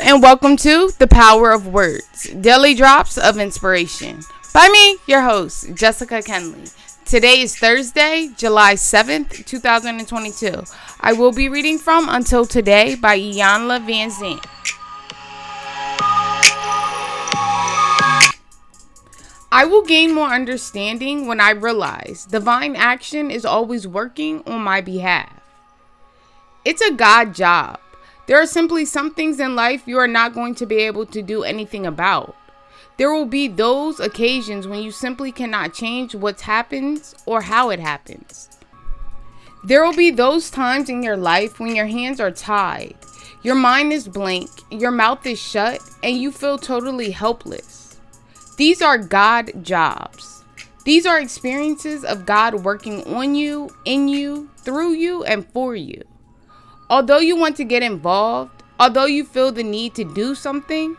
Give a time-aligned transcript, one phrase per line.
[0.00, 4.20] and welcome to The Power of Words Daily Drops of Inspiration.
[4.52, 6.74] By me, your host, Jessica Kenley.
[7.04, 10.64] Today is Thursday, July 7th, 2022.
[11.00, 14.44] I will be reading from Until Today by Iyanla Vanzant.
[19.52, 24.80] I will gain more understanding when I realize divine action is always working on my
[24.80, 25.40] behalf.
[26.64, 27.78] It's a God job.
[28.26, 31.20] There are simply some things in life you are not going to be able to
[31.20, 32.34] do anything about.
[32.96, 37.80] There will be those occasions when you simply cannot change what happens or how it
[37.80, 38.48] happens.
[39.64, 42.96] There will be those times in your life when your hands are tied,
[43.42, 48.00] your mind is blank, your mouth is shut, and you feel totally helpless.
[48.56, 50.44] These are God jobs.
[50.84, 56.02] These are experiences of God working on you, in you, through you, and for you.
[56.90, 60.96] Although you want to get involved, although you feel the need to do something,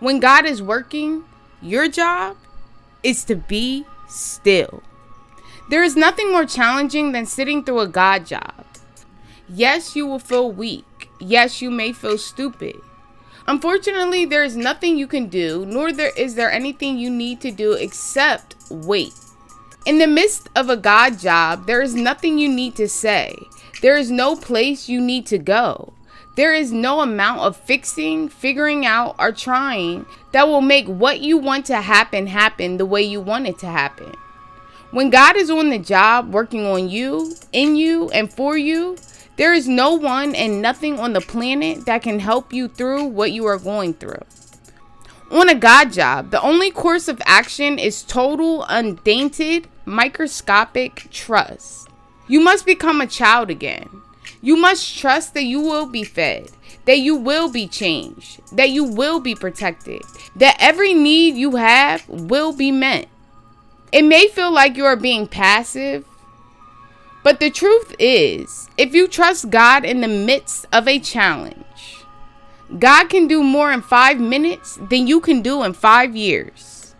[0.00, 1.24] when God is working,
[1.60, 2.36] your job
[3.02, 4.82] is to be still.
[5.70, 8.66] There is nothing more challenging than sitting through a God job.
[9.48, 11.08] Yes, you will feel weak.
[11.20, 12.76] Yes, you may feel stupid.
[13.46, 17.50] Unfortunately, there is nothing you can do, nor there is there anything you need to
[17.50, 19.14] do except wait.
[19.84, 23.36] In the midst of a God job, there is nothing you need to say.
[23.80, 25.92] There is no place you need to go.
[26.36, 31.36] There is no amount of fixing, figuring out, or trying that will make what you
[31.36, 34.12] want to happen happen the way you want it to happen.
[34.92, 38.96] When God is on the job working on you, in you, and for you,
[39.36, 43.32] there is no one and nothing on the planet that can help you through what
[43.32, 44.22] you are going through.
[45.32, 51.88] On a God job, the only course of action is total, undainted, microscopic trust.
[52.28, 53.88] You must become a child again.
[54.42, 56.50] You must trust that you will be fed,
[56.84, 60.02] that you will be changed, that you will be protected,
[60.36, 63.08] that every need you have will be met.
[63.90, 66.04] It may feel like you are being passive,
[67.24, 71.61] but the truth is, if you trust God in the midst of a challenge,
[72.78, 76.94] God can do more in five minutes than you can do in five years.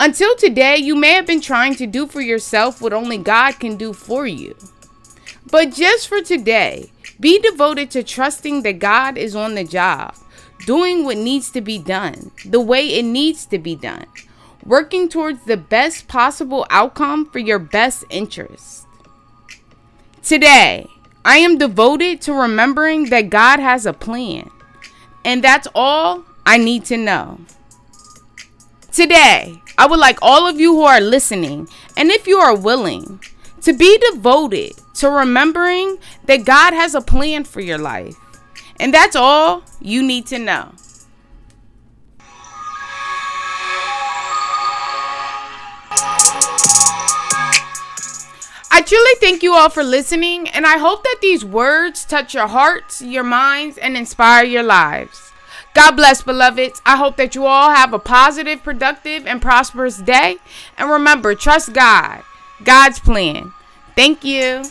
[0.00, 3.76] Until today, you may have been trying to do for yourself what only God can
[3.76, 4.56] do for you.
[5.50, 6.90] But just for today,
[7.20, 10.14] be devoted to trusting that God is on the job,
[10.66, 14.06] doing what needs to be done, the way it needs to be done,
[14.64, 18.86] working towards the best possible outcome for your best interest.
[20.22, 20.88] Today,
[21.24, 24.50] I am devoted to remembering that God has a plan,
[25.24, 27.40] and that's all I need to know.
[28.92, 33.20] Today, I would like all of you who are listening, and if you are willing,
[33.62, 38.14] to be devoted to remembering that God has a plan for your life.
[38.78, 40.72] And that's all you need to know.
[48.76, 52.48] I truly thank you all for listening, and I hope that these words touch your
[52.48, 55.30] hearts, your minds, and inspire your lives.
[55.74, 56.82] God bless, beloveds.
[56.84, 60.38] I hope that you all have a positive, productive, and prosperous day.
[60.76, 62.24] And remember, trust God,
[62.64, 63.52] God's plan.
[63.94, 64.64] Thank you.